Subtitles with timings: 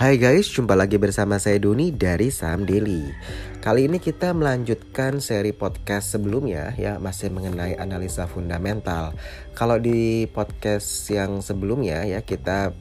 [0.00, 3.12] Hai guys, jumpa lagi bersama saya Doni dari Saham Daily.
[3.60, 9.12] Kali ini kita melanjutkan seri podcast sebelumnya ya, masih mengenai analisa fundamental.
[9.52, 12.72] Kalau di podcast yang sebelumnya ya, kita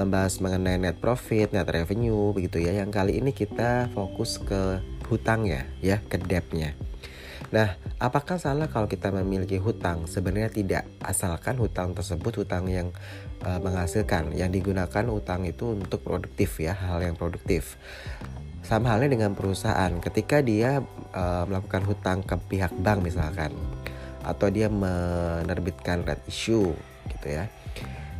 [0.00, 2.72] membahas mengenai net profit, net revenue begitu ya.
[2.72, 4.80] Yang kali ini kita fokus ke
[5.12, 6.72] hutangnya ya, ke debtnya.
[7.52, 10.08] Nah, apakah salah kalau kita memiliki hutang?
[10.08, 12.88] Sebenarnya tidak, asalkan hutang tersebut hutang yang
[13.44, 17.76] uh, menghasilkan, yang digunakan hutang itu untuk produktif ya, hal yang produktif.
[18.64, 20.80] Sama halnya dengan perusahaan, ketika dia
[21.12, 23.52] uh, melakukan hutang ke pihak bank misalkan,
[24.24, 26.72] atau dia menerbitkan red issue
[27.12, 27.52] gitu ya.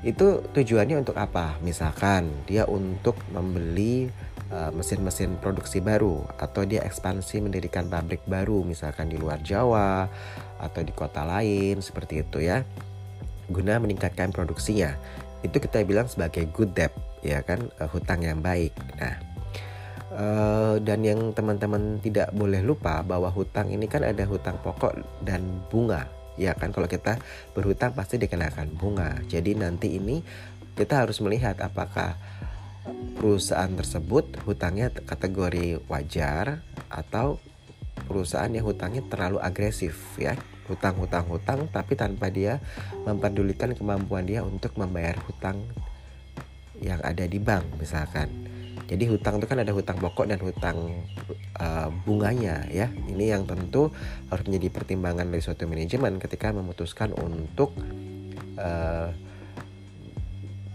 [0.00, 1.60] Itu tujuannya untuk apa?
[1.60, 4.08] Misalkan dia untuk membeli
[4.48, 10.08] mesin-mesin uh, produksi baru atau dia ekspansi mendirikan pabrik baru misalkan di luar Jawa
[10.56, 12.64] atau di kota lain seperti itu ya
[13.48, 14.96] guna meningkatkan produksinya.
[15.44, 18.72] Itu kita bilang sebagai good debt ya kan uh, hutang yang baik.
[18.96, 19.14] Nah
[20.16, 25.44] uh, dan yang teman-teman tidak boleh lupa bahwa hutang ini kan ada hutang pokok dan
[25.68, 26.08] bunga
[26.40, 26.72] ya kan?
[26.72, 27.20] Kalau kita
[27.52, 29.20] berhutang pasti dikenakan bunga.
[29.28, 30.22] Jadi nanti ini
[30.78, 32.14] kita harus melihat apakah
[33.18, 37.42] perusahaan tersebut hutangnya kategori wajar atau
[38.06, 40.38] perusahaan yang hutangnya terlalu agresif ya.
[40.68, 42.60] Hutang-hutang-hutang tapi tanpa dia
[43.08, 45.64] memperdulikan kemampuan dia untuk membayar hutang
[46.78, 48.28] yang ada di bank misalkan.
[48.88, 51.04] Jadi hutang itu kan ada hutang pokok dan hutang
[51.60, 52.88] uh, bunganya ya.
[52.88, 53.92] Ini yang tentu
[54.32, 57.76] harus menjadi pertimbangan dari suatu manajemen ketika memutuskan untuk
[58.56, 59.12] uh,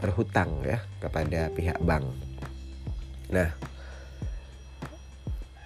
[0.04, 2.04] berhutang ya kepada pihak bank
[3.34, 3.50] Nah,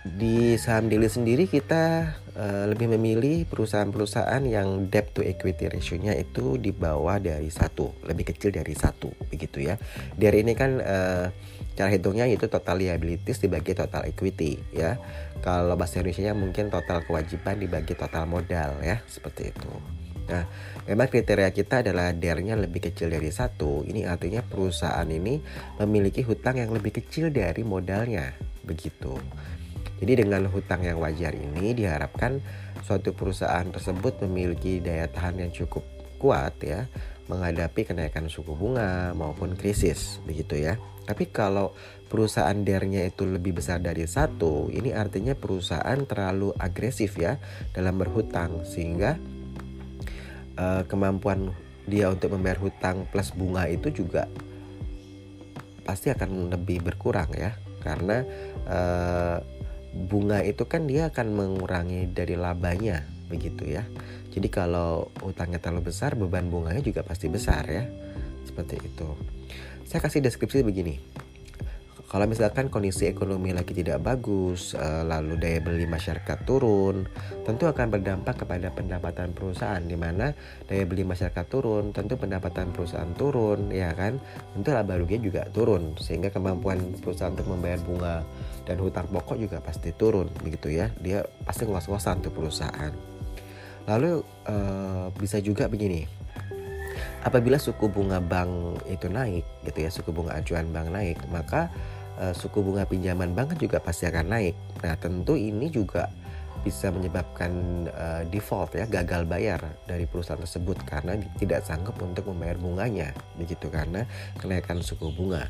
[0.07, 6.55] di saham daily sendiri kita uh, lebih memilih perusahaan-perusahaan yang debt to equity ratio-nya itu
[6.55, 9.75] di bawah dari satu, lebih kecil dari satu, begitu ya.
[10.15, 11.27] Dari ini kan uh,
[11.75, 14.95] cara hitungnya itu total liabilities dibagi total equity ya.
[15.43, 19.71] Kalau bahasa Indonesia mungkin total kewajiban dibagi total modal ya, seperti itu.
[20.27, 20.43] Nah,
[20.83, 23.87] memang kriteria kita adalah DER-nya lebih kecil dari satu.
[23.87, 25.39] Ini artinya perusahaan ini
[25.79, 28.35] memiliki hutang yang lebih kecil dari modalnya,
[28.67, 29.15] begitu.
[29.97, 32.37] Jadi dengan hutang yang wajar ini diharapkan
[32.85, 35.81] suatu perusahaan tersebut memiliki daya tahan yang cukup
[36.21, 36.85] kuat ya
[37.27, 40.79] menghadapi kenaikan suku bunga maupun krisis begitu ya.
[41.07, 41.71] Tapi kalau
[42.11, 47.39] perusahaan DER-nya itu lebih besar dari satu, ini artinya perusahaan terlalu agresif ya
[47.71, 49.15] dalam berhutang sehingga
[50.57, 51.53] uh, kemampuan
[51.87, 54.27] dia untuk membayar hutang plus bunga itu juga
[55.87, 57.55] pasti akan lebih berkurang ya.
[57.79, 58.25] Karena
[58.67, 59.37] uh,
[59.95, 63.87] bunga itu kan dia akan mengurangi dari labanya begitu ya.
[64.33, 67.87] Jadi kalau hutangnya terlalu besar beban bunganya juga pasti besar ya.
[68.43, 69.09] Seperti itu.
[69.87, 70.99] Saya kasih deskripsi begini
[72.07, 77.03] kalau misalkan kondisi ekonomi lagi tidak bagus, eh, lalu daya beli masyarakat turun,
[77.43, 80.31] tentu akan berdampak kepada pendapatan perusahaan di mana
[80.71, 84.23] daya beli masyarakat turun, tentu pendapatan perusahaan turun, ya kan?
[84.55, 88.23] Tentu laba ruginya juga turun sehingga kemampuan perusahaan untuk membayar bunga
[88.63, 90.87] dan hutang pokok juga pasti turun begitu ya.
[91.03, 92.95] Dia pasti ngos-ngosan untuk perusahaan.
[93.83, 96.07] Lalu uh, bisa juga begini,
[97.27, 101.67] apabila suku bunga bank itu naik gitu ya suku bunga acuan bank naik maka
[102.19, 104.55] uh, suku bunga pinjaman bank kan juga pasti akan naik.
[104.83, 106.09] Nah, tentu ini juga
[106.65, 107.51] bisa menyebabkan
[107.93, 113.71] uh, default ya gagal bayar dari perusahaan tersebut karena tidak sanggup untuk membayar bunganya begitu
[113.71, 114.03] karena
[114.35, 115.47] kenaikan suku bunga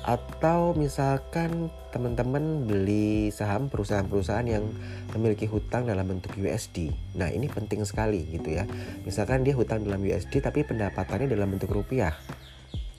[0.00, 4.64] atau misalkan teman-teman beli saham perusahaan-perusahaan yang
[5.12, 6.88] memiliki hutang dalam bentuk USD.
[7.20, 8.64] Nah, ini penting sekali gitu ya.
[9.04, 12.16] Misalkan dia hutang dalam USD tapi pendapatannya dalam bentuk rupiah.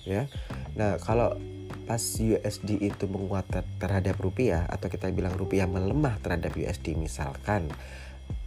[0.05, 0.29] Ya.
[0.77, 1.33] Nah, kalau
[1.91, 7.67] pas USD itu menguat terhadap rupiah atau kita bilang rupiah melemah terhadap USD misalkan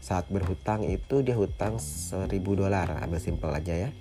[0.00, 3.92] saat berhutang itu dia hutang 1000 dolar ambil simpel aja ya.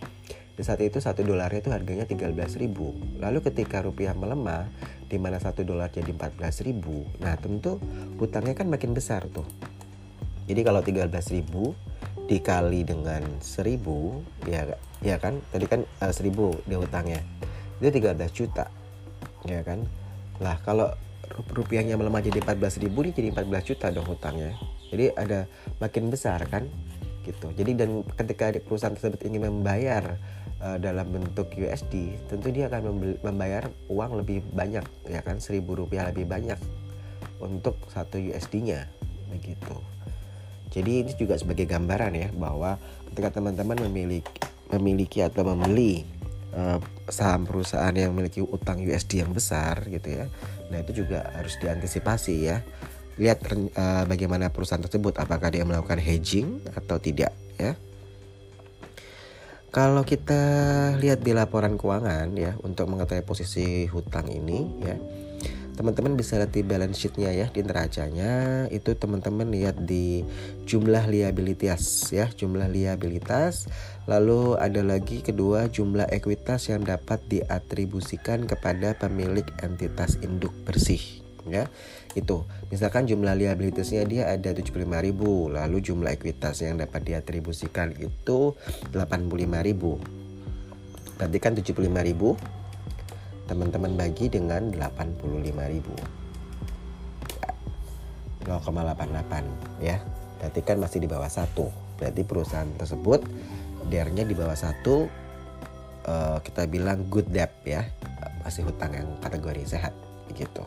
[0.56, 4.72] Di saat itu satu dolarnya itu harganya 13.000 lalu ketika rupiah melemah
[5.12, 7.84] di mana satu dolar jadi 14.000 nah tentu
[8.16, 9.44] hutangnya kan makin besar tuh.
[10.48, 14.72] Jadi kalau 13.000 dikali dengan 1000 ya
[15.04, 15.44] ya kan?
[15.52, 16.32] Tadi kan uh, 1000
[16.64, 17.20] dia hutangnya.
[17.84, 18.83] Itu 13 juta
[19.48, 19.86] ya kan?
[20.40, 20.92] Lah kalau
[21.54, 24.54] rupiahnya melemah jadi 14 ribu nih jadi 14 juta dong hutangnya.
[24.94, 25.50] Jadi ada
[25.82, 26.70] makin besar kan?
[27.24, 27.50] Gitu.
[27.56, 30.20] Jadi dan ketika perusahaan tersebut ingin membayar
[30.60, 35.40] uh, dalam bentuk USD tentu dia akan membayar uang lebih banyak ya kan?
[35.40, 36.60] 1000 rupiah lebih banyak
[37.40, 38.88] untuk satu USD-nya
[39.32, 39.76] begitu.
[40.74, 42.82] Jadi ini juga sebagai gambaran ya bahwa
[43.14, 44.26] ketika teman-teman memiliki
[44.74, 46.02] memiliki atau membeli
[46.54, 46.80] uh,
[47.10, 50.26] saham perusahaan yang memiliki utang USD yang besar gitu ya.
[50.70, 52.62] Nah, itu juga harus diantisipasi ya.
[53.18, 53.46] Lihat
[53.78, 57.78] uh, bagaimana perusahaan tersebut apakah dia melakukan hedging atau tidak ya.
[59.74, 60.42] Kalau kita
[61.02, 64.98] lihat di laporan keuangan ya untuk mengetahui posisi hutang ini ya
[65.74, 68.66] teman-teman bisa lihat di balance sheetnya ya di neracanya.
[68.70, 70.22] Itu teman-teman lihat di
[70.70, 73.68] jumlah liabilitas ya jumlah liabilitas.
[74.06, 81.02] Lalu ada lagi kedua jumlah ekuitas yang dapat diatribusikan kepada pemilik entitas induk bersih
[81.50, 81.68] ya.
[82.14, 84.86] Itu misalkan jumlah liabilitasnya dia ada 75.000
[85.50, 88.54] lalu jumlah ekuitas yang dapat diatribusikan itu
[88.94, 90.24] 85.000
[91.14, 92.63] berarti kan 75.000
[93.48, 96.24] teman-teman bagi dengan 85.000
[98.44, 99.98] 0,88 ya.
[100.40, 101.72] Berarti kan masih di bawah satu.
[101.96, 103.24] Berarti perusahaan tersebut
[103.88, 105.08] dernya di bawah satu
[106.08, 107.88] uh, kita bilang good debt ya.
[108.44, 109.96] Masih hutang yang kategori sehat
[110.28, 110.64] begitu.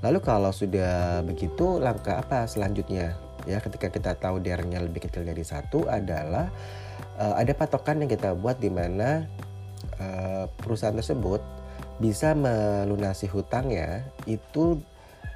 [0.00, 3.16] Lalu kalau sudah begitu langkah apa selanjutnya?
[3.48, 6.52] Ya ketika kita tahu dernya lebih kecil dari satu adalah
[7.16, 9.24] uh, ada patokan yang kita buat di mana
[10.00, 11.44] uh, perusahaan tersebut
[12.00, 14.80] bisa melunasi hutangnya itu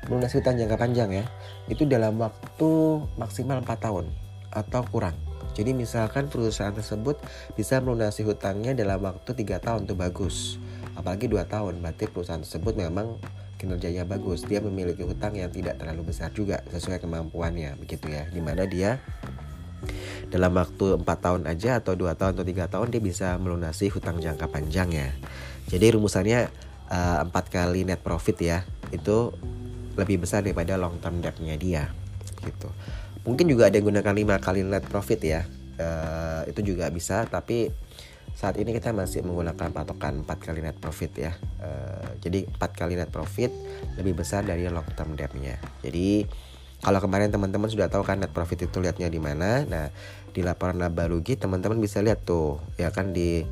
[0.09, 1.25] melunasi hutang jangka panjang ya
[1.69, 4.07] itu dalam waktu maksimal 4 tahun
[4.53, 5.17] atau kurang.
[5.55, 7.15] Jadi misalkan perusahaan tersebut
[7.55, 10.59] bisa melunasi hutangnya dalam waktu tiga tahun itu bagus
[10.95, 13.19] apalagi dua tahun berarti perusahaan tersebut memang
[13.59, 18.27] kinerjanya bagus dia memiliki hutang yang tidak terlalu besar juga sesuai kemampuannya begitu ya.
[18.31, 18.99] Di mana dia
[20.31, 24.21] dalam waktu empat tahun aja atau dua tahun atau tiga tahun dia bisa melunasi hutang
[24.21, 25.09] jangka panjang ya.
[25.69, 26.41] Jadi rumusannya
[26.93, 28.59] eh, empat uh, kali net profit ya
[28.93, 29.33] itu
[29.95, 31.91] lebih besar daripada long term debtnya dia
[32.45, 32.69] gitu.
[33.25, 35.43] Mungkin juga ada yang gunakan lima kali net profit ya
[35.81, 37.73] uh, itu juga bisa tapi
[38.35, 41.33] saat ini kita masih menggunakan patokan 4 kali net profit ya.
[41.63, 43.55] Uh, jadi 4 kali net profit
[43.95, 45.57] lebih besar dari long term debtnya.
[45.87, 46.27] Jadi
[46.85, 49.65] kalau kemarin teman-teman sudah tahu kan net profit itu lihatnya di mana.
[49.65, 49.89] Nah,
[50.35, 53.47] di laporan laba rugi teman-teman bisa lihat tuh ya kan di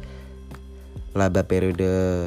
[1.14, 2.26] laba periode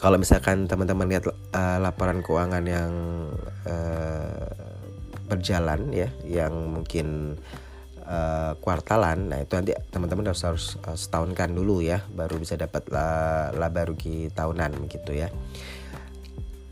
[0.00, 2.92] kalau misalkan teman-teman lihat uh, laporan keuangan yang
[3.68, 4.48] uh,
[5.28, 7.36] berjalan ya yang mungkin
[8.08, 12.88] uh, kuartalan nah itu nanti teman-teman harus harus uh, setahunkan dulu ya baru bisa dapat
[12.88, 15.28] la, laba rugi tahunan gitu ya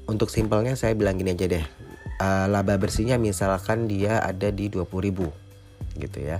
[0.08, 1.64] untuk simpelnya saya bilang gini aja deh
[2.23, 6.39] uh, laba bersihnya misalkan dia ada di 20.000 gitu ya.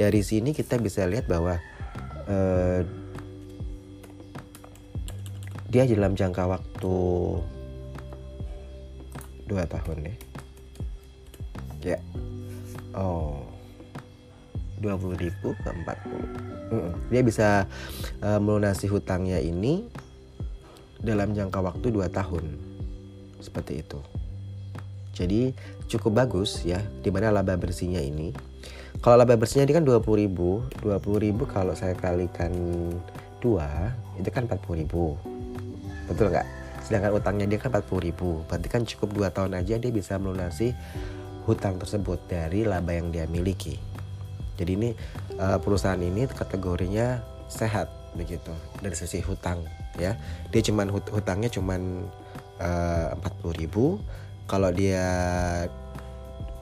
[0.01, 1.61] Dari sini kita bisa lihat bahwa
[2.25, 2.81] eh,
[5.71, 6.97] dia dalam jangka waktu
[9.47, 10.15] dua tahun ya.
[11.95, 11.99] Ya.
[12.97, 13.47] Oh.
[14.81, 17.65] 20 ribu ke 40 dia bisa
[18.21, 19.89] uh, melunasi hutangnya ini
[21.01, 22.45] dalam jangka waktu 2 tahun.
[23.41, 24.01] Seperti itu.
[25.17, 25.55] Jadi
[25.87, 28.35] cukup bagus ya di mana laba bersihnya ini.
[29.01, 32.51] Kalau laba bersihnya ini kan 20 ribu 20 ribu kalau saya kalikan
[33.39, 35.15] dua itu kan 40 ribu
[36.07, 36.47] betul nggak?
[36.87, 38.47] Sedangkan utangnya dia kan 40 ribu.
[38.47, 40.71] Berarti kan cukup dua tahun aja dia bisa melunasi
[41.47, 43.79] hutang tersebut dari laba yang dia miliki.
[44.57, 44.91] Jadi ini
[45.39, 47.87] uh, perusahaan ini kategorinya sehat
[48.19, 49.63] begitu dari sisi hutang
[50.01, 50.17] ya.
[50.51, 52.09] Dia cuman hut hutangnya cuman
[52.59, 53.85] eh, empat puluh ribu.
[54.49, 55.05] Kalau dia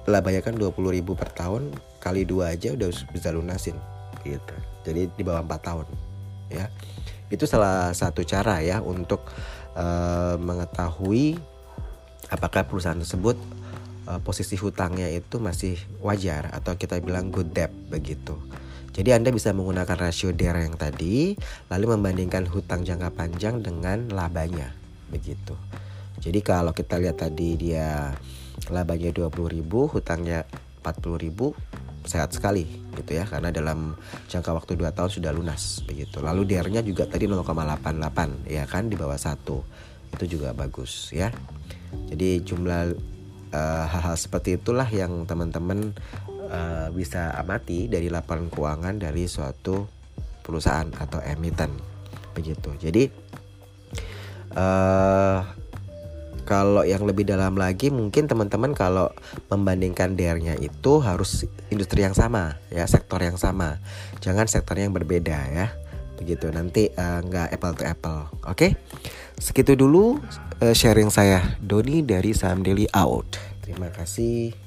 [0.05, 1.73] labanya kan dua puluh ribu per tahun
[2.03, 3.79] kali dua aja udah bisa lunasin
[4.27, 4.57] gitu.
[4.85, 5.87] Jadi di bawah empat tahun
[6.53, 6.69] ya
[7.33, 9.25] itu salah satu cara ya untuk
[9.77, 11.39] uh, mengetahui
[12.29, 13.37] apakah perusahaan tersebut
[14.09, 18.37] uh, posisi hutangnya itu masih wajar atau kita bilang good debt begitu.
[18.95, 21.35] Jadi Anda bisa menggunakan rasio DER yang tadi
[21.67, 24.71] lalu membandingkan hutang jangka panjang dengan labanya
[25.11, 25.59] begitu.
[26.23, 28.15] Jadi kalau kita lihat tadi dia
[28.71, 30.47] labanya 20.000, hutangnya
[30.87, 33.99] 40.000 sehat sekali gitu ya karena dalam
[34.31, 36.23] jangka waktu 2 tahun sudah lunas begitu.
[36.23, 39.63] Lalu DR-nya juga tadi 0,88 ya kan di bawah satu
[40.15, 41.35] itu juga bagus ya.
[42.11, 42.95] Jadi jumlah
[43.55, 45.95] uh, hal-hal seperti itulah yang teman-teman
[46.51, 49.87] uh, bisa amati dari laporan keuangan dari suatu
[50.43, 51.71] perusahaan atau emiten
[52.35, 52.75] begitu.
[52.79, 53.09] Jadi
[54.59, 55.64] uh,
[56.45, 59.11] kalau yang lebih dalam lagi mungkin teman-teman kalau
[59.49, 63.83] membandingkan DR-nya itu harus industri yang sama ya sektor yang sama.
[64.21, 65.73] Jangan sektor yang berbeda ya.
[66.21, 66.53] Begitu.
[66.55, 68.55] Nanti uh, nggak apple to apple oke?
[68.55, 68.73] Okay?
[69.35, 70.23] segitu dulu
[70.63, 73.35] uh, sharing saya Doni dari Saham Daily out.
[73.67, 74.64] Terima kasih